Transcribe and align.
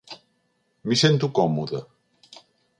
M'hi 0.87 0.97
sento 1.03 1.31
còmode. 1.41 1.85